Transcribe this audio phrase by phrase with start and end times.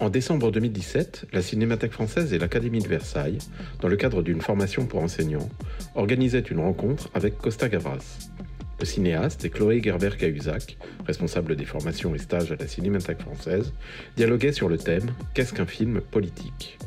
[0.00, 3.36] En décembre 2017, la Cinémathèque française et l'Académie de Versailles,
[3.82, 5.50] dans le cadre d'une formation pour enseignants,
[5.94, 8.30] organisaient une rencontre avec Costa Gavras.
[8.78, 13.74] Le cinéaste et Chloé Gerber-Cahuzac, responsable des formations et stages à la Cinémathèque française,
[14.16, 16.78] dialoguaient sur le thème Qu'est-ce qu'un film politique?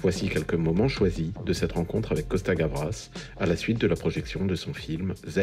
[0.00, 3.96] Voici quelques moments choisis de cette rencontre avec Costa Gavras à la suite de la
[3.96, 5.40] projection de son film Z.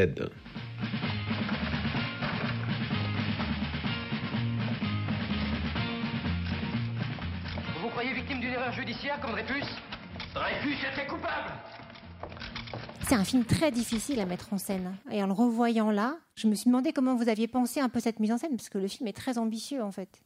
[13.08, 14.96] C'est un film très difficile à mettre en scène.
[15.12, 18.00] Et en le revoyant là, je me suis demandé comment vous aviez pensé un peu
[18.00, 20.22] cette mise en scène, parce que le film est très ambitieux en fait.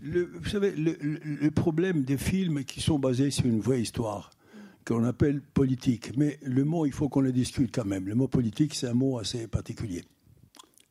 [0.00, 4.30] Vous savez, le- le problème des films qui sont basés sur une vraie histoire,
[4.86, 8.06] qu'on appelle politique, mais le mot, il faut qu'on le discute quand même.
[8.06, 10.02] Le mot politique, c'est un mot assez particulier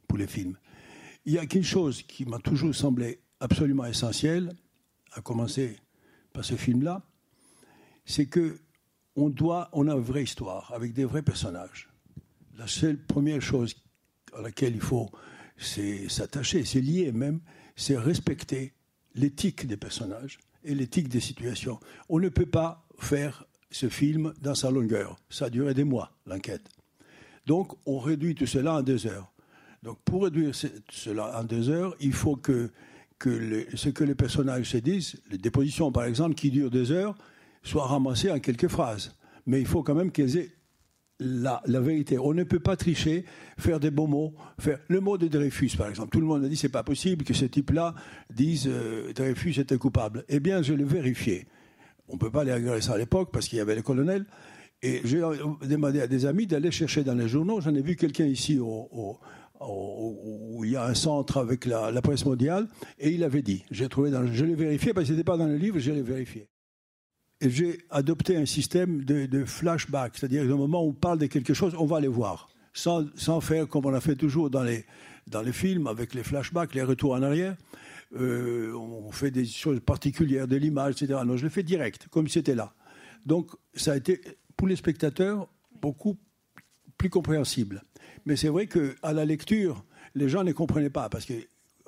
[0.07, 0.57] pour les films.
[1.25, 4.51] Il y a quelque chose qui m'a toujours semblé absolument essentiel,
[5.13, 5.77] à commencer
[6.33, 7.03] par ce film-là,
[8.05, 8.59] c'est que
[9.15, 11.89] on doit, on a une vraie histoire avec des vrais personnages.
[12.57, 13.75] La seule première chose
[14.37, 15.09] à laquelle il faut
[15.57, 17.39] s'attacher, c'est lié même,
[17.75, 18.73] c'est respecter
[19.15, 21.79] l'éthique des personnages et l'éthique des situations.
[22.09, 25.17] On ne peut pas faire ce film dans sa longueur.
[25.29, 26.67] Ça a duré des mois, l'enquête.
[27.45, 29.31] Donc, on réduit tout cela en deux heures.
[29.83, 32.69] Donc, pour réduire ce- cela en deux heures, il faut que,
[33.23, 37.15] ce que les personnages se disent, les dépositions par exemple, qui durent deux heures,
[37.63, 39.15] soient ramassées en quelques phrases.
[39.45, 40.51] Mais il faut quand même qu'elles aient
[41.21, 42.17] la, vérité.
[42.17, 43.25] On ne peut pas tricher,
[43.57, 44.33] faire des beaux mots.
[44.59, 46.09] Faire le mot de Dreyfus, par exemple.
[46.09, 47.95] Tout le monde a dit c'est pas possible que ce type-là
[48.33, 50.25] dise euh, Dreyfus était coupable.
[50.29, 51.47] Eh bien, je l'ai vérifié.
[52.07, 54.25] On ne peut pas aller regarder ça à l'époque parce qu'il y avait le colonel.
[54.83, 55.21] Et j'ai
[55.67, 57.61] demandé à des amis d'aller chercher dans les journaux.
[57.61, 59.19] J'en ai vu quelqu'un ici où
[60.63, 62.67] il y a un centre avec la, la presse mondiale.
[62.97, 63.63] Et il avait dit.
[63.69, 65.91] J'ai trouvé dans, je l'ai vérifié parce que ce n'était pas dans le livre, je
[65.91, 66.47] l'ai vérifié.
[67.41, 71.25] Et j'ai adopté un système de, de flashback, c'est-à-dire au moment où on parle de
[71.25, 74.85] quelque chose, on va aller voir, sans, faire comme on a fait toujours dans les,
[75.43, 77.55] les films, avec les flashbacks, les retours en arrière.
[78.15, 81.19] Euh, on fait des choses particulières de l'image, etc.
[81.25, 82.73] Non, je l'ai fait direct, comme c'était là.
[83.25, 84.21] Donc, ça a été,
[84.55, 85.47] pour les spectateurs,
[85.81, 86.19] beaucoup
[86.97, 87.83] plus compréhensible.
[88.25, 91.33] Mais c'est vrai qu'à la lecture, les gens ne comprenaient pas, parce que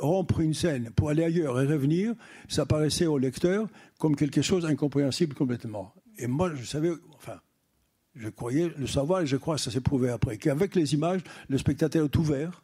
[0.04, 2.14] rompre une scène pour aller ailleurs et revenir,
[2.48, 5.94] ça paraissait au lecteur comme quelque chose d'incompréhensible complètement.
[6.18, 7.40] Et moi, je savais, enfin,
[8.16, 11.22] je croyais le savoir, et je crois que ça s'est prouvé après, qu'avec les images,
[11.48, 12.64] le spectateur est ouvert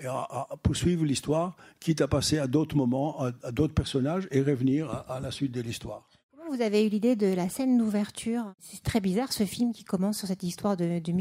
[0.00, 4.90] et à, poursuivre l'histoire, quitte à passer à d'autres moments, à, d'autres personnages, et revenir
[5.08, 6.08] à, la suite de l'histoire.
[6.50, 8.52] Vous avez eu l'idée de la scène d'ouverture?
[8.58, 11.12] C'est très bizarre ce film qui commence sur cette histoire de, de.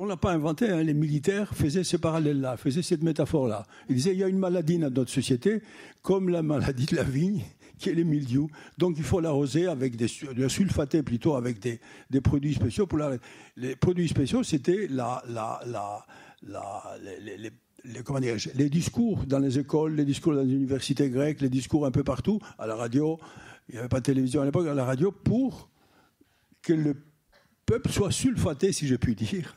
[0.00, 0.84] On ne l'a pas inventé, hein.
[0.84, 3.66] les militaires faisaient ce parallèle-là, faisaient cette métaphore-là.
[3.88, 5.60] Ils disaient il y a une maladie dans notre société,
[6.02, 7.42] comme la maladie de la vigne,
[7.78, 8.48] qui est les mildiou.
[8.78, 11.80] Donc il faut l'arroser avec des le sulfater plutôt avec des,
[12.20, 12.88] produits spéciaux.
[13.56, 15.04] Les produits spéciaux, c'était les,
[18.54, 22.04] les discours dans les écoles, les discours dans les universités grecques, les discours un peu
[22.04, 23.18] partout, à la radio.
[23.68, 25.68] Il n'y avait pas de télévision à l'époque, à la radio, pour
[26.62, 26.94] que le
[27.66, 29.56] peuple soit sulfaté, si je puis dire,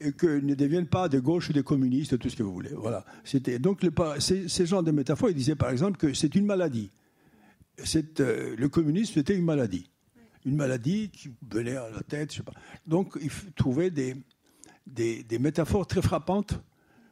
[0.00, 2.74] et que ne deviennent pas de gauche ou des communistes, tout ce que vous voulez.
[2.74, 3.04] Voilà.
[3.24, 5.30] C'était donc le ces, genres de métaphores.
[5.30, 6.90] Ils disaient par exemple que c'est une maladie.
[8.20, 9.90] Euh, le communisme c'était une maladie,
[10.46, 12.38] une maladie qui venait à la tête.
[12.86, 14.16] Donc il trouvaient des,
[14.86, 16.60] des, métaphores très frappantes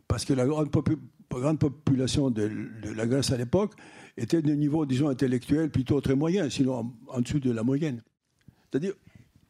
[0.09, 0.99] parce que la grande, popu-
[1.31, 2.49] grande population de,
[2.83, 3.75] de la Grèce à l'époque
[4.17, 8.03] était de niveau, disons, intellectuel plutôt très moyen, sinon en, en dessous de la moyenne.
[8.71, 8.95] C'est-à-dire,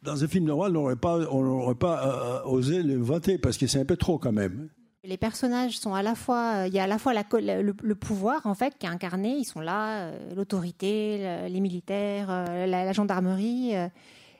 [0.05, 3.67] dans un film normal, on n'aurait pas, on pas euh, osé le voter parce que
[3.67, 4.69] c'est un peu trop quand même.
[5.03, 7.73] Les personnages sont à la fois, euh, il y a à la fois la le,
[7.79, 12.27] le pouvoir en fait qui est incarné, ils sont là, euh, l'autorité, le- les militaires,
[12.29, 13.87] euh, la, la gendarmerie, euh,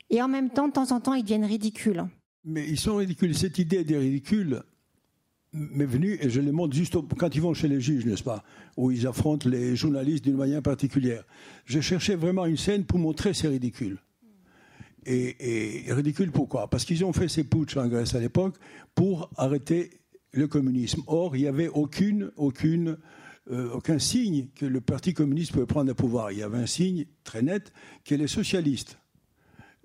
[0.10, 2.04] et en même temps, de temps en temps, ils deviennent ridicules.
[2.44, 3.36] Mais ils sont ridicules.
[3.36, 4.62] Cette idée des ridicules
[5.52, 8.24] m'est venue, et je les montre juste au- quand ils vont chez les juges, n'est-ce
[8.24, 8.44] pas,
[8.76, 11.24] où ils affrontent les journalistes d'une manière particulière.
[11.66, 13.98] Je cherchais vraiment une scène pour montrer ces ridicules.
[15.06, 16.70] Et, ridicule pourquoi?
[16.70, 18.56] Parce qu'ils ont fait ces putsch en Grèce à l'époque
[18.96, 21.02] pour arrêter le communisme.
[21.08, 22.98] Or, il n'y avait aucune, aucune,
[23.52, 26.32] euh, aucun signe que le Parti communiste pouvait prendre le pouvoir.
[26.32, 27.72] Il y avait un signe très net
[28.04, 28.98] que les socialistes,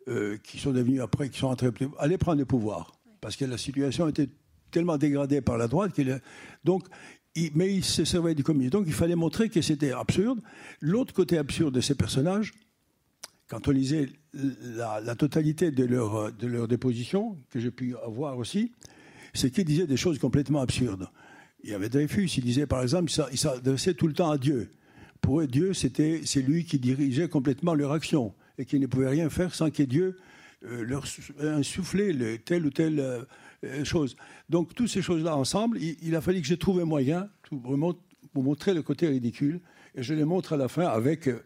[0.08, 1.68] euh, qui sont devenus après, qui sont entrés,
[1.98, 2.92] allaient prendre le pouvoir.
[3.20, 4.28] Parce que la situation était
[4.70, 6.20] tellement dégradée par la droite qu'il
[6.64, 6.84] donc
[7.54, 8.72] mais ils se servaient du communisme.
[8.72, 10.40] Donc il fallait montrer que c'était absurde.
[10.80, 12.52] L'autre côté absurde de ces personnages,
[13.48, 18.72] quand on lisait la, totalité de leur, de déposition, que j'ai pu avoir aussi,
[19.34, 21.08] c'est qu'ils disaient des choses complètement absurdes.
[21.62, 24.30] Il y avait Dreyfus, il disait par exemple, il s'a- il s'adressait tout le temps
[24.30, 24.70] à Dieu.
[25.20, 29.08] Pour eux, Dieu, c'était, c'est lui qui dirigeait complètement leur action et qui ne pouvait
[29.08, 30.16] rien faire sans que Dieu
[30.64, 31.04] euh, leur
[31.40, 34.16] insufflait le- telle ou telle euh, chose.
[34.48, 37.28] Donc, toutes ces choses-là ensemble, il, a fallu que j'ai trouvé un moyen
[37.62, 39.60] pour montrer le côté ridicule.
[39.94, 41.42] Et je les montre à la fin avec, euh,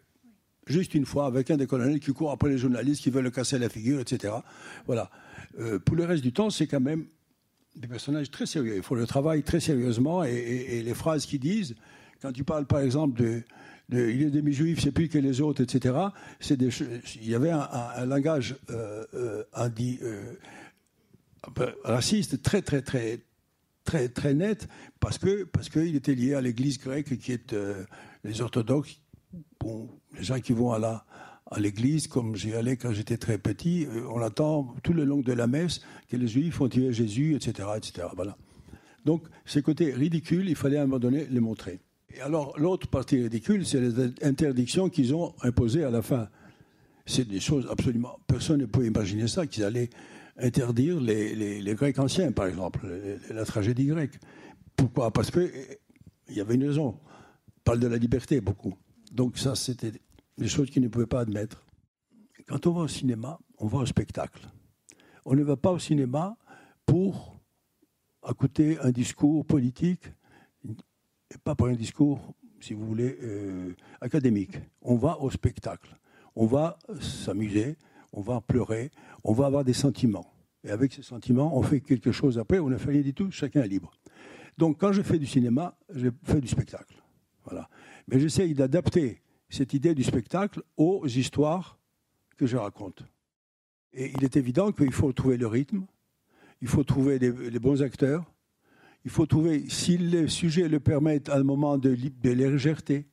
[0.66, 3.30] juste une fois, avec un des colonels qui court après les journalistes qui veulent le
[3.30, 4.34] casser la figure, etc.
[4.86, 5.10] Voilà.
[5.58, 7.06] Euh, pour le reste du temps, c'est quand même
[7.76, 8.76] des personnages très sérieux.
[8.76, 11.74] Ils font le travail très sérieusement et, les phrases qu'ils disent,
[12.20, 13.42] quand tu parles par exemple de,
[13.90, 15.94] il est demi-juif, c'est plus que les autres, etc.,
[16.40, 16.70] c'est des,
[17.20, 20.34] il y avait un, langage euh, euh, indi- euh,
[21.46, 23.20] un peu raciste très, très, très,
[23.84, 24.68] très, très net
[25.00, 27.84] parce que parce qu'il était lié à l'Église grecque qui est euh,
[28.24, 29.00] les orthodoxes,
[30.16, 31.04] les gens qui vont à la
[31.50, 35.20] à l'église, comme j'y allais quand j'étais très petit, euh, on attend tout le long
[35.20, 38.08] de la messe que les Juifs ont tué Jésus, etc., etc.
[38.16, 38.34] Voilà.
[39.04, 41.80] Donc, ces côtés ridicules, il fallait à un moment donné les montrer.
[42.16, 46.28] Et alors, l'autre partie ridicule, c'est les interdictions qu'ils ont imposées à la fin.
[47.04, 48.18] C'est des choses absolument.
[48.26, 49.90] Personne ne peut imaginer ça, qu'ils allaient
[50.38, 52.80] interdire les, les- les Grecs anciens, par exemple,
[53.30, 54.18] la tragédie grecque.
[54.76, 55.12] Pourquoi?
[55.12, 55.50] Parce qu'il
[56.30, 56.98] y avait une raison.
[57.58, 58.74] On parle de la liberté beaucoup.
[59.14, 59.92] Donc, ça, c'était
[60.36, 61.64] des choses qu'ils ne pouvaient pas admettre.
[62.48, 64.48] Quand on va au cinéma, on va au spectacle.
[65.24, 66.36] On ne va pas au cinéma
[66.84, 67.38] pour
[68.28, 70.02] écouter un discours politique,
[70.64, 74.58] et pas pour un discours, si vous voulez, euh, académique.
[74.82, 75.96] On va au spectacle.
[76.34, 77.76] On va s'amuser,
[78.12, 78.90] on va pleurer,
[79.22, 80.26] on va avoir des sentiments.
[80.64, 83.30] Et avec ces sentiments, on fait quelque chose après, on ne fait rien du tout,
[83.30, 83.92] chacun est libre.
[84.58, 87.03] Donc quand je fais du cinéma, je fais du spectacle.
[88.08, 91.78] Mais j'essaye d'adapter cette idée du spectacle aux histoires
[92.36, 93.04] que je raconte.
[93.92, 95.86] Et il est évident qu'il faut trouver le rythme,
[96.60, 98.24] il faut trouver les, bons acteurs,
[99.04, 103.06] il faut trouver, si les sujets le permettent, un moment de, légèreté,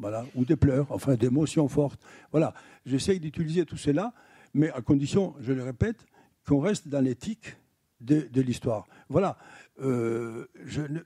[0.00, 2.02] voilà, ou des pleurs, enfin d'émotions fortes.
[2.32, 2.54] Voilà,
[2.84, 4.12] j'essaye d'utiliser tout cela,
[4.54, 6.04] mais à condition, je le répète,
[6.46, 7.56] qu'on reste dans l'éthique
[8.00, 8.86] de, de l'histoire.
[9.08, 9.38] Voilà.
[9.80, 11.00] Euh, je ne-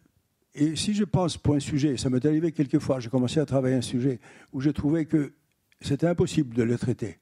[0.60, 3.76] et si je pense pour un sujet, ça m'est arrivé quelquefois, j'ai commencé à travailler
[3.76, 4.18] un sujet
[4.52, 5.32] où je trouvais que
[5.80, 7.18] c'était impossible de le traiter,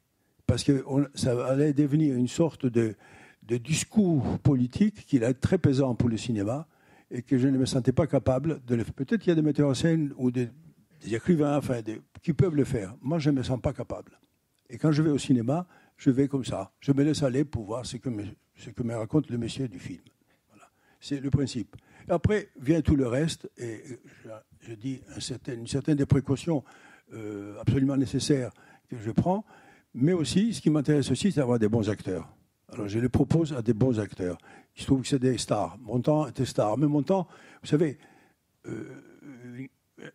[0.47, 0.85] parce que
[1.15, 2.95] ça allait devenir une sorte de,
[3.43, 6.67] de discours politique qui allait être très pesant pour le cinéma,
[7.11, 8.95] et que je ne me sentais pas capable de le faire.
[8.95, 10.49] Peut-être qu'il y a des metteurs en scène ou des,
[11.07, 11.61] écrivains
[12.23, 12.97] qui peuvent le faire.
[13.01, 14.19] Moi, je ne me sens pas capable.
[14.69, 15.67] Et quand je vais au cinéma,
[15.97, 16.73] je vais comme ça.
[16.81, 18.25] Je me laisse aller pour voir ce que me,
[18.57, 20.03] ce que me raconte le monsieur du film.
[20.49, 20.69] Voilà.
[20.99, 21.77] C'est le principe.
[22.09, 23.83] Après vient tout le reste, et
[24.61, 25.01] je, dis
[25.49, 26.63] une certaine des précautions
[27.13, 28.51] euh, absolument nécessaires
[28.89, 29.45] que je prends,
[29.95, 32.29] mais aussi, ce qui m'intéresse aussi, c'est d'avoir des bons acteurs.
[32.69, 34.39] Alors je les propose à des bons acteurs.
[34.77, 35.79] Il se trouve que c'est des stars.
[35.81, 36.77] Mon temps était star.
[36.77, 37.27] Mais mon temps,
[37.63, 37.99] vous savez,
[38.67, 38.85] euh,
[40.01, 40.11] euh,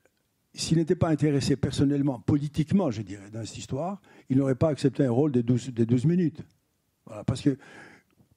[0.53, 5.05] s'il n'était pas intéressé personnellement, politiquement, je dirais, dans cette histoire, il n'aurait pas accepté
[5.05, 6.41] un rôle de 12, de 12 minutes.
[7.25, 7.57] Parce que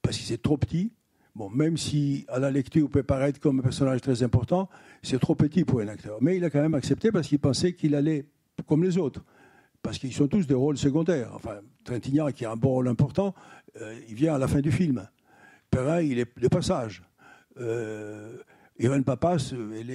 [0.04, 0.92] parce que c'est trop petit.
[1.34, 4.68] Bon, même si à la lecture peut paraître comme un personnage très important,
[5.02, 6.18] c'est trop petit pour un acteur.
[6.20, 8.26] Mais il a quand même accepté parce qu'il pensait qu'il allait
[8.66, 9.24] comme les autres.
[9.82, 11.30] Parce qu'ils sont tous des rôles secondaires.
[11.34, 13.34] Enfin, Trintignant, qui a un bon rôle important,
[13.80, 15.06] euh, il vient à la fin du film.
[15.70, 17.02] Perrin, il est de passage.
[17.58, 18.38] Euh,
[18.78, 19.90] Irène Papas, euh, elle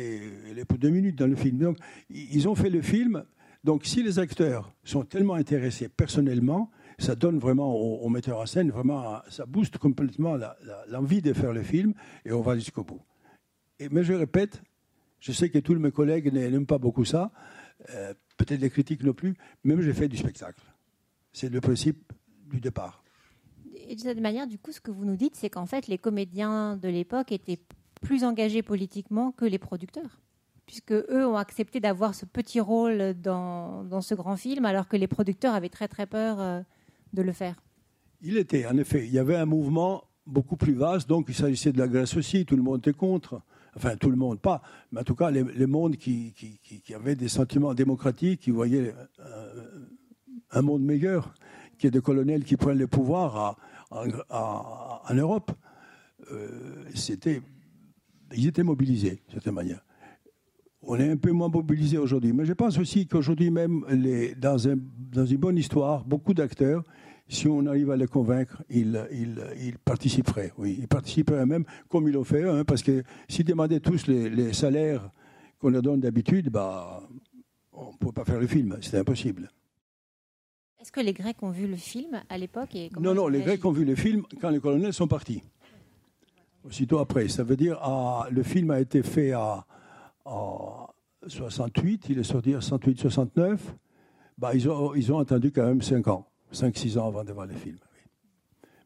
[0.59, 1.57] est, pour deux minutes dans le film.
[1.57, 1.77] Donc,
[2.09, 3.23] ils ont fait le film.
[3.63, 6.69] Donc, si les acteurs sont tellement intéressés personnellement,
[6.99, 10.37] ça donne vraiment aux, aux metteurs en scène, vraiment, ça booste complètement
[10.87, 11.93] l'envie de faire le film
[12.25, 13.01] et on va jusqu'au bout.
[13.79, 14.61] Et, mais je répète,
[15.19, 17.31] je sais que tous mes collègues n'aiment pas beaucoup ça,
[17.91, 20.61] euh, peut-être les critiques non plus, même j'ai fait du spectacle.
[21.31, 22.11] C'est le principe
[22.45, 23.03] du départ.
[23.87, 25.97] Et de cette manière, du coup, ce que vous nous dites, c'est qu'en fait, les
[25.97, 27.59] comédiens de l'époque étaient
[28.01, 30.19] plus engagés politiquement que les producteurs,
[30.65, 34.97] puisque eux ont accepté d'avoir ce petit rôle dans, dans ce grand film, alors que
[34.97, 36.61] les producteurs avaient très très peur euh,
[37.13, 37.55] de le faire.
[38.21, 41.71] Il était, en effet, il y avait un mouvement beaucoup plus vaste, donc il s'agissait
[41.71, 43.41] de la Grèce aussi, tout le monde était contre.
[43.75, 44.61] Enfin, tout le monde, pas,
[44.91, 48.49] mais en tout cas, les, mondes qui, qui, qui- qui avaient des sentiments démocratiques, qui
[48.51, 49.87] voyaient euh,
[50.51, 51.33] un monde meilleur,
[51.77, 53.57] qu'il y ait des colonels qui prennent le pouvoir
[53.91, 55.51] en Europe.
[56.31, 57.41] Euh, C'était
[58.35, 59.83] ils étaient mobilisés, de certaine manière.
[60.81, 62.31] On est un peu moins mobilisés aujourd'hui.
[62.33, 64.75] Mais je pense aussi qu'aujourd'hui même, les, dans, un,
[65.11, 66.83] dans une bonne histoire, beaucoup d'acteurs,
[67.27, 70.51] si on arrive à les convaincre, ils, ils, ils participeraient.
[70.57, 74.29] Oui, ils participeraient même comme ils l'ont fait, hein, parce que s'ils demandaient tous les,
[74.29, 75.11] les salaires
[75.59, 77.03] qu'on leur donne d'habitude, bah,
[77.73, 78.77] on ne pouvait pas faire le film.
[78.81, 79.51] C'était impossible.
[80.81, 83.71] Est-ce que les Grecs ont vu le film à l'époque Non, non, les Grecs ont
[83.71, 85.43] vu le film quand les colonels sont partis.
[86.63, 87.27] Aussitôt après.
[87.27, 89.65] Ça veut dire, ah, le film a été fait à,
[90.25, 90.87] à
[91.27, 93.57] 68, il est sorti à 68-69.
[94.37, 97.45] Bah, ils, ont, ils ont attendu quand même 5 ans, 5-6 ans avant de voir
[97.45, 97.77] le film.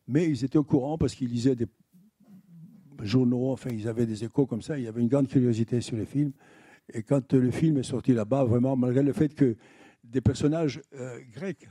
[0.08, 1.68] Mais ils étaient au courant parce qu'ils lisaient des
[3.02, 4.78] journaux, enfin, ils avaient des échos comme ça.
[4.78, 6.32] Il y avait une grande curiosité sur le film.
[6.94, 9.56] Et quand le film est sorti là-bas, vraiment, malgré le fait que
[10.04, 11.70] des personnages euh, grecs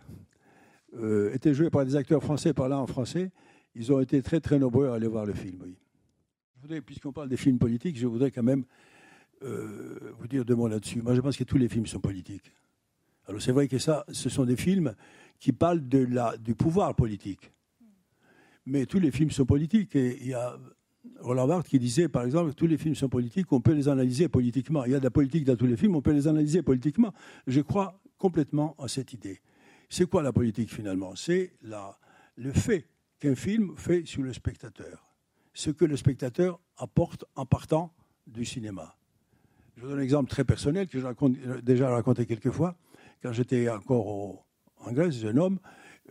[0.94, 3.30] euh, étaient joués par des acteurs français parlant en français,
[3.74, 5.58] ils ont été très très nombreux à aller voir le film.
[5.62, 5.76] Oui.
[6.86, 8.64] Puisqu'on parle des films politiques, je voudrais quand même
[9.44, 11.02] euh, vous dire deux mots là-dessus.
[11.02, 12.52] Moi, je pense que tous les films sont politiques.
[13.26, 14.94] Alors c'est vrai que ça, ce sont des films
[15.38, 17.52] qui parlent du pouvoir politique.
[18.66, 19.96] Mais tous les films sont politiques.
[19.96, 20.56] Et il y a
[21.20, 24.28] Roland Barthes qui disait, par exemple, tous les films sont politiques, on peut les analyser
[24.28, 24.84] politiquement.
[24.84, 27.12] Il y a de la politique dans tous les films, on peut les analyser politiquement.
[27.46, 29.40] Je crois complètement à cette idée.
[29.88, 31.14] C'est quoi la politique finalement?
[31.16, 31.52] C'est
[32.36, 32.86] le fait
[33.18, 35.14] qu'un film fait sur le spectateur.
[35.54, 37.92] Ce que le spectateur apporte en partant
[38.26, 38.96] du cinéma.
[39.76, 42.76] Je vous donne un exemple très personnel que j'ai euh, déjà raconté quelques fois.
[43.22, 44.44] Quand j'étais encore
[44.78, 45.58] en Grèce, jeune homme,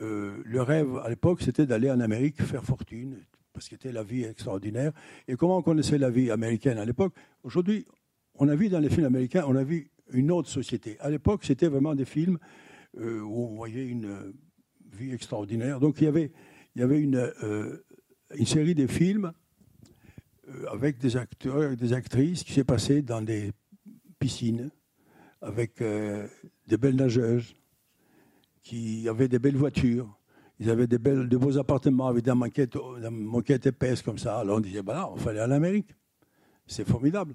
[0.01, 3.17] euh, le rêve à l'époque, c'était d'aller en Amérique faire fortune,
[3.53, 4.91] parce que c'était la vie extraordinaire.
[5.27, 7.13] Et comment on connaissait la vie américaine à l'époque?
[7.43, 7.85] Aujourd'hui,
[8.35, 10.97] on a vu dans les films américains, on a vu une autre société.
[10.99, 12.39] À l'époque, c'était vraiment des films
[12.97, 14.33] euh, où on voyait une
[14.91, 15.79] vie extraordinaire.
[15.79, 16.31] Donc il y avait,
[16.75, 17.31] une,
[18.45, 19.33] série de films
[20.69, 23.51] avec des acteurs et des actrices qui s'est passé dans des
[24.19, 24.69] piscines,
[25.41, 26.27] avec euh,
[26.67, 27.53] des belles nageuses,
[28.63, 30.17] qui avaient des belles voitures.
[30.59, 34.39] Ils avaient des, de beaux appartements avec des moquettes épaisses comme ça.
[34.39, 35.95] Alors on disait, bah là, on fallait aller en Amérique.
[36.67, 37.33] C'est formidable.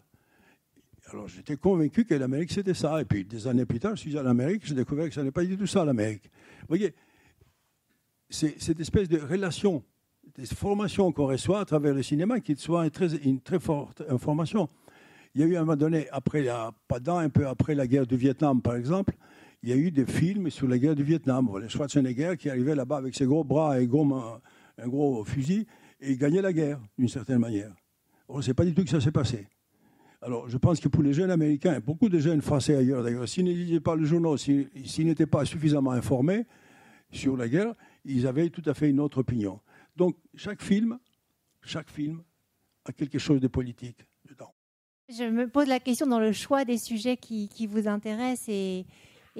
[1.10, 3.00] Alors j'étais convaincu que l'Amérique c'était ça.
[3.00, 5.22] Et puis des années plus tard, je suis allé en Amérique, j'ai découvert que ça
[5.22, 6.30] n'est pas du tout ça l'Amérique.
[6.60, 6.94] Vous voyez,
[8.28, 9.84] c'est cette espèce de relation,
[10.34, 14.02] des formations qu'on reçoit à travers le cinéma qui soit une très, une très forte
[14.08, 14.68] information.
[15.34, 16.72] Il y a eu à un moment donné, après, la-
[17.06, 19.14] un peu après la guerre du Vietnam par exemple,
[19.62, 21.46] il y a eu des films sur la guerre du Vietnam.
[21.50, 23.88] Voilà, Schwarzenegger qui arrivait là-bas avec ses gros bras et
[24.78, 25.66] un gros fusil
[26.00, 27.72] et il gagnait la guerre d'une certaine manière.
[28.28, 29.46] On ne sait pas du tout que ça s'est passé.
[30.22, 33.28] Alors, je pense que pour les jeunes Américains, et beaucoup de jeunes Français ailleurs d'ailleurs,
[33.28, 36.46] s'ils ne lisaient pas le journal, s'ils n'étaient pas suffisamment informés
[37.12, 39.60] sur la guerre, ils avaient tout à fait une autre opinion.
[39.96, 40.98] Donc, chaque film,
[41.62, 42.22] chaque film
[42.84, 44.54] a quelque chose de politique dedans.
[45.08, 48.86] Je me pose la question dans le choix des sujets qui, vous intéressent et,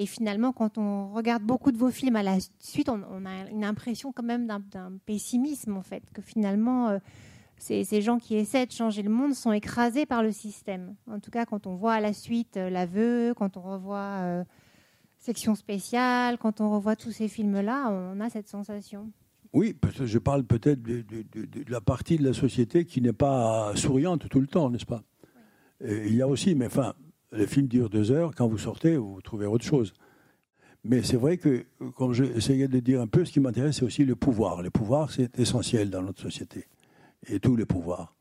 [0.07, 4.13] finalement, quand on regarde beaucoup de vos films à la suite, on, a une impression
[4.13, 6.99] quand même d'un- pessimisme en fait, que finalement, euh,
[7.57, 10.95] ces, ces gens qui essaient de changer le monde sont écrasés par le système.
[11.11, 14.45] En tout cas, quand on voit à la suite euh, L'aveu, quand on revoit euh,
[15.19, 19.11] Section spéciale, quand on revoit tous ces films-là, on a cette sensation.
[19.53, 21.05] Oui, parce que je parle peut-être de,
[21.69, 25.03] la partie de la société qui n'est pas souriante tout le temps, n'est-ce pas?
[25.81, 26.95] Il y a aussi, mais enfin,
[27.33, 29.93] le film dure deux heures, quand vous sortez, vous trouvez autre chose.
[30.85, 31.65] Mais c'est vrai que,
[31.97, 34.63] comme j'essayais de dire un peu, ce qui m'intéresse, c'est aussi le pouvoir.
[34.63, 36.67] Le pouvoir, c'est essentiel dans notre société,
[37.27, 38.15] et tous les pouvoirs.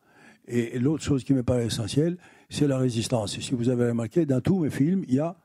[0.47, 2.17] Et, et l'autre chose qui me paraît essentielle,
[2.49, 3.37] c'est la résistance.
[3.37, 5.35] Et si vous avez remarqué, dans tous mes films, il y a,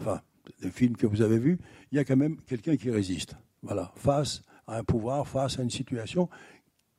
[0.00, 0.20] enfin,
[0.62, 1.58] les films que vous avez vus,
[1.90, 3.36] il y a quand même quelqu'un qui résiste.
[3.62, 4.42] Voilà, face
[4.76, 6.28] un pouvoir, face à une situation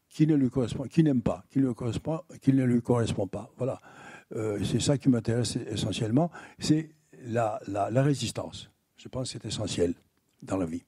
[0.09, 3.51] qui ne lui correspond, qui n'aime pas, qui lui correspond, qui ne lui correspond pas.
[3.57, 3.81] Voilà,
[4.35, 6.89] Euh, c'est ça qui m'intéresse essentiellement, c'est
[7.25, 8.71] la, la, résistance.
[8.97, 9.93] Je pense que c'est essentiel
[10.41, 10.83] dans la vie.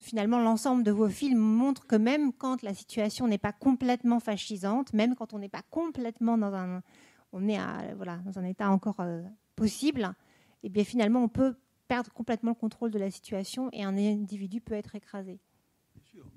[0.00, 4.92] Finalement, l'ensemble de vos films montre que même quand la situation n'est pas complètement fascisante,
[4.92, 6.82] même quand on n'est pas complètement dans un,
[7.32, 9.22] on est à, voilà, dans un état encore euh,
[9.56, 10.12] possible,
[10.62, 11.56] et bien finalement, on peut
[11.88, 15.40] perdre complètement le contrôle de la situation et un individu peut être écrasé.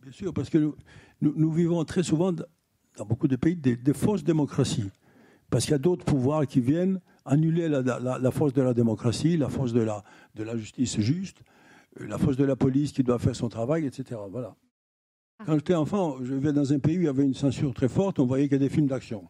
[0.01, 0.75] Bien sûr, parce que nous,
[1.21, 4.89] nous, nous vivons très souvent, dans beaucoup de pays, des, des fausses démocraties.
[5.49, 8.73] Parce qu'il y a d'autres pouvoirs qui viennent annuler la, la- la force de la
[8.73, 10.03] démocratie, la force de la,
[10.35, 11.41] de la justice juste,
[11.99, 14.19] euh, la force de la police qui doit faire son travail, etc.
[14.31, 14.55] Voilà.
[15.45, 17.89] Quand j'étais enfant, je vivais dans un pays où il y avait une censure très
[17.89, 19.27] forte, on voyait qu'il y a des films d'action.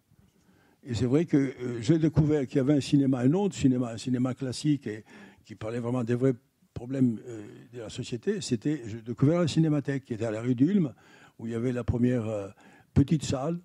[0.83, 3.91] Et c'est vrai que euh, j'ai découvert qu'il y avait un cinéma, un autre cinéma,
[3.91, 5.03] un cinéma classique et
[5.45, 6.33] qui parlait vraiment des vrais
[6.73, 8.41] problèmes euh, de la société.
[8.41, 10.93] C'était, j'ai découvert la cinémathèque qui était à la rue d'Ulm,
[11.39, 12.47] où il y avait la première euh,
[12.93, 13.59] petite salle,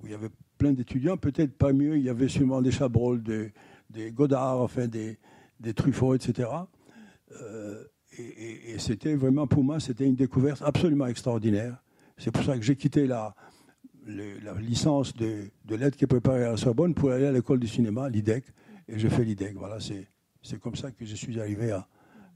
[0.00, 1.16] où il y avait plein d'étudiants.
[1.16, 3.52] Peut-être pas mieux, il y avait sûrement des Chabrol, des,
[3.90, 5.18] des Godard, enfin des,
[5.58, 6.48] des Truffaut, etc.
[7.32, 7.84] Euh,
[8.18, 11.82] et, c'était vraiment, pour moi, c'était une découverte absolument extraordinaire.
[12.18, 13.34] C'est pour ça que j'ai quitté la,
[14.60, 17.68] licence de, de lettres qui est préparée à la Sorbonne pour aller à l'école du
[17.68, 18.44] cinéma, l'IDEC.
[18.88, 19.54] Et je fais l'IDEC.
[19.56, 21.86] Voilà, c'est comme ça que je suis arrivé à,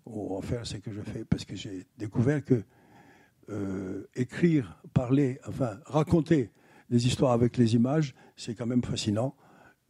[0.07, 2.63] au- à faire ce que je fais, parce que j'ai découvert que
[3.51, 6.51] euh, écrire, parler, enfin raconter
[6.89, 9.35] des histoires avec les images, c'est quand même fascinant.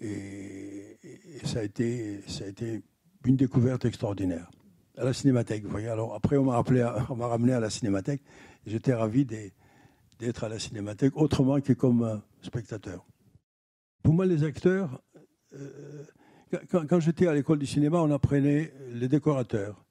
[0.01, 0.99] Et,
[1.45, 2.83] ça, a été, ça a été
[3.25, 4.51] une découverte extraordinaire.
[4.97, 5.89] À la cinémathèque, vous voyez.
[5.89, 6.63] Alors après, on m'a,
[7.11, 8.23] on m'a ramené à la cinémathèque.
[8.67, 13.07] J'étais ravi d'être à la cinémathèque, autrement que comme spectateur.
[14.03, 15.01] Pour moi, les acteurs,
[15.55, 16.05] euh,
[16.73, 19.84] quand j'étais à l'école du cinéma, on apprenait les décorateurs,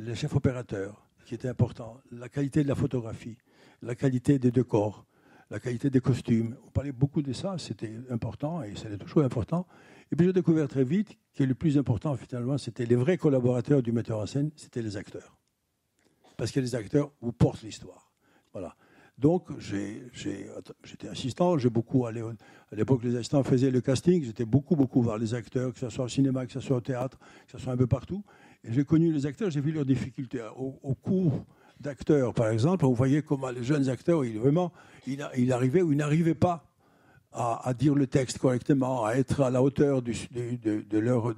[0.00, 3.36] les chefs opérateurs, qui étaient importants, la qualité de la photographie,
[3.82, 5.04] la qualité des décors,
[5.50, 6.56] la qualité des costumes.
[6.66, 9.66] On parlait beaucoup de ça, c'était important et c'était toujours important.
[10.10, 13.82] Et puis j'ai découvert très vite que le plus important finalement, c'était les vrais collaborateurs
[13.82, 15.36] du metteur en scène, c'était les acteurs.
[16.36, 18.10] Parce que les acteurs vous portent l'histoire.
[18.52, 18.74] Voilà.
[19.18, 24.76] Donc j'étais assistant, j'ai beaucoup allé à l'époque les assistants faisaient le casting, j'étais beaucoup
[24.76, 27.52] beaucoup voir les acteurs, que ce soit au cinéma, que ce soit au théâtre, que
[27.52, 28.24] ce soit un peu partout.
[28.64, 30.42] J'ai connu les acteurs, j'ai vu leurs difficultés.
[30.56, 31.44] Au, cours
[31.80, 34.72] d'acteurs, par exemple, on voyait comment les jeunes acteurs, ils, vraiment,
[35.06, 36.66] ils, arrivaient ou ils n'arrivaient pas
[37.32, 41.34] à, dire le texte correctement, à être à la hauteur du, de, leur,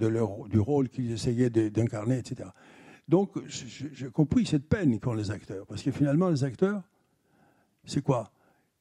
[0.48, 2.48] du rôle qu'ils essayaient d'incarner, etc.
[3.08, 5.66] Donc, j'ai compris cette peine qu'ont les acteurs.
[5.66, 6.82] Parce que finalement, les acteurs,
[7.84, 8.32] c'est quoi?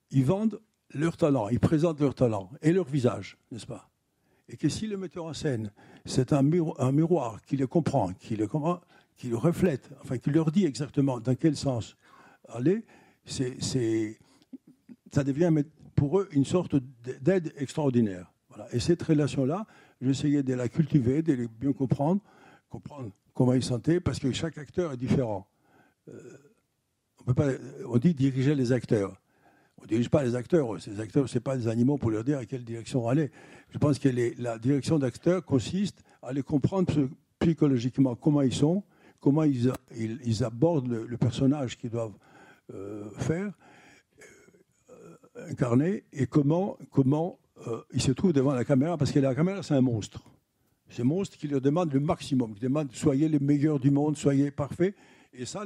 [0.09, 0.59] Ils vendent
[0.93, 3.90] leur talent, ils présentent leur talent et leur visage, n'est-ce pas?
[4.51, 5.71] Et que si le metteur en scène,
[6.05, 8.81] c'est un, miro- un miroir qui les comprend, qui les comprend,
[9.15, 11.95] qui le reflète, enfin qui leur dit exactement dans quel sens
[12.49, 12.83] aller,
[13.25, 15.51] ça devient
[15.95, 16.75] pour eux une sorte
[17.21, 18.29] d'aide extraordinaire.
[18.73, 19.65] Et cette relation-là,
[20.01, 22.19] j'essayais de la cultiver, de les bien comprendre,
[22.69, 25.47] comprendre comment ils sentaient, parce que chaque acteur est différent.
[26.09, 26.37] Euh,
[27.19, 27.51] on, peut pas,
[27.87, 29.15] on dit diriger les acteurs.
[29.81, 30.79] On ne dirige pas les acteurs.
[30.79, 33.31] Ces acteurs, ce pas des animaux pour leur dire à quelle direction aller.
[33.71, 38.83] Je pense que la direction d'acteurs consiste à les comprendre psy- psychologiquement comment ils sont,
[39.19, 42.13] comment ils, abordent le, personnage qu'ils doivent
[42.73, 43.51] euh, faire,
[44.91, 46.77] euh, incarner, et comment,
[47.67, 50.21] euh, ils se trouvent devant la caméra, parce que la caméra, c'est un monstre.
[50.89, 54.15] C'est un monstre qui leur demande le maximum, qui demande soyez les meilleurs du monde,
[54.15, 54.93] soyez parfaits.
[55.33, 55.63] Et ça,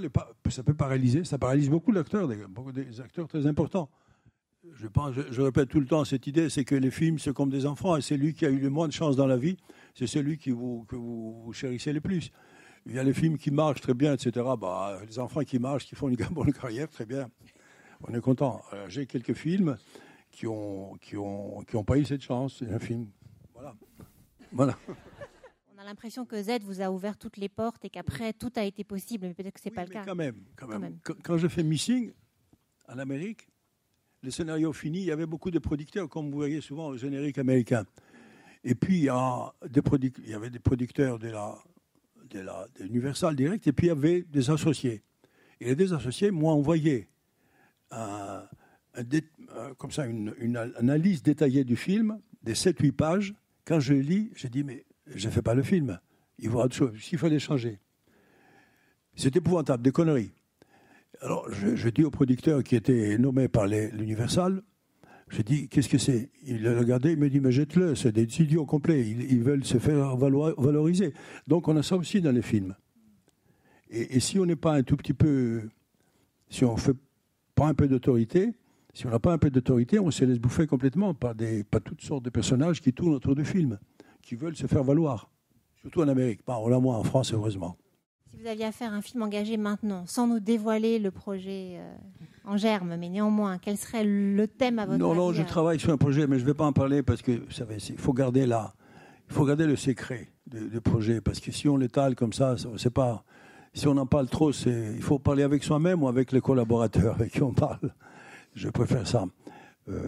[0.49, 3.89] ça peut paralyser, ça paralyse beaucoup d'acteurs, des acteurs très importants.
[4.75, 7.33] Je, pense, je, je répète tout le temps cette idée, c'est que les films, c'est
[7.33, 9.37] comme des enfants, et c'est lui qui a eu le moins de chance dans la
[9.37, 9.57] vie,
[9.93, 12.31] c'est celui qui vous, que vous, vous chérissez le plus.
[12.85, 14.45] Il y a les films qui marchent très bien, etc.
[14.59, 17.29] Bah, les enfants qui marchent, qui font une bonne carrière, très bien.
[18.07, 18.61] On est content.
[18.71, 19.77] Alors, J'ai quelques films
[20.29, 22.57] qui ont, qui ont, qui ont pas eu cette chance.
[22.59, 23.07] C'est un film.
[23.53, 23.73] Voilà.
[24.51, 24.77] Voilà.
[25.75, 28.63] On a l'impression que Z vous a ouvert toutes les portes et qu'après tout a
[28.63, 30.03] été possible, mais peut-être que c'est Oui, pas le cas.
[30.05, 30.81] Quand même, quand même.
[30.81, 30.99] même.
[31.03, 32.11] Quand, quand je fais Missing
[32.87, 33.47] en Amérique,
[34.25, 37.37] le scénario fini, il y avait beaucoup de producteurs, comme vous voyez souvent au générique
[37.37, 37.85] américain.
[38.63, 39.81] Et puis, il y, a des
[40.23, 41.55] il y avait des producteurs de la,
[42.31, 45.03] de la de Universal Direct, et puis il y avait des associés.
[45.61, 47.07] Et les associés m'ont envoyé
[47.91, 48.43] un-
[49.77, 53.35] comme ça une, analyse détaillée du film, des 7-8 pages.
[53.63, 55.99] Quand je lis, j'ai dit, mais je ne fais pas le film.
[56.39, 56.97] Il faut autre chose.
[57.11, 57.79] Il fallait changer.
[59.15, 60.33] C'est épouvantable, des conneries.
[61.21, 64.61] Alors, je, dis au producteur qui était nommé par l'Universal,
[65.29, 66.29] je dis, qu'est-ce que c'est?
[66.43, 69.65] Il l'a regardé, il me dit, mais jette-le, c'est des idiots complets, ils, ils veulent
[69.65, 71.13] se faire valo- valoriser.
[71.47, 72.75] Donc, on a ça aussi dans les films.
[73.89, 75.69] Et, si on n'est pas un tout petit peu,
[76.49, 76.95] si on fait
[77.53, 78.53] pas un peu d'autorité,
[78.93, 81.81] si on n'a pas un peu d'autorité, on se laisse bouffer complètement par, des, par
[81.81, 83.79] toutes sortes de personnages qui tournent autour du film,
[84.21, 85.29] qui veulent se faire valoir.
[85.81, 87.77] Surtout en Amérique, pas on moins en France, heureusement.
[88.35, 91.95] Si vous aviez à faire un film engagé maintenant, sans nous dévoiler le projet euh,
[92.43, 95.45] en germe, mais néanmoins, quel serait le thème à votre Non, non, avis, je euh,
[95.45, 97.77] travaille sur un projet, mais je ne vais pas en parler parce que vous savez,
[97.89, 98.73] il faut garder la,
[99.29, 102.77] il faut garder le secret du projet, parce que si on l'étale comme ça, on
[102.77, 103.23] sait pas.
[103.73, 107.15] Si on en parle trop, c'est, il faut parler avec soi-même ou avec les collaborateurs
[107.15, 107.93] avec qui on parle.
[108.53, 109.25] Je préfère ça.
[109.87, 110.03] Euh,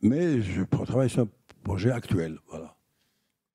[0.00, 1.28] mais je travaille sur un
[1.64, 2.76] projet actuel, voilà.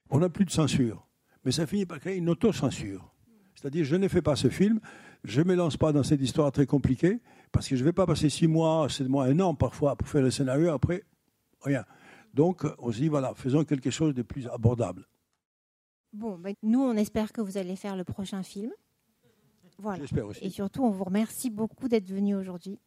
[0.10, 1.08] On n'a plus de censure,
[1.46, 3.14] mais ça finit par créer une autocensure.
[3.60, 4.80] C'est-à-dire, je ne fais pas ce film,
[5.26, 7.20] je ne me lance pas dans cette histoire très compliquée,
[7.52, 10.08] parce que je ne vais pas passer six mois, sept mois, un an parfois pour
[10.08, 11.04] faire le scénario, après,
[11.62, 11.84] rien.
[12.34, 15.06] Donc, on se dit, voilà, faisons quelque chose de plus abordable.
[16.14, 18.72] Bon, ben, nous, on espère que vous allez faire le prochain film.
[19.78, 20.00] Voilà.
[20.00, 20.46] J'espère aussi.
[20.46, 22.80] Et surtout, on vous remercie beaucoup d'être venu aujourd'hui.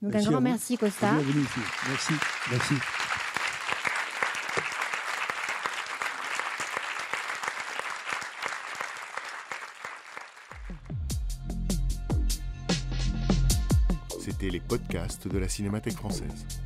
[0.00, 1.12] Donc, Merci un grand merci, Costa.
[1.12, 1.60] Bienvenue ici.
[1.86, 2.12] Merci.
[2.50, 2.74] Merci.
[14.74, 16.63] Podcasts de la Cinémathèque française.